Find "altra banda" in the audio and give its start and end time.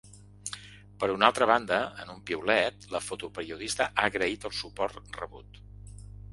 1.31-1.77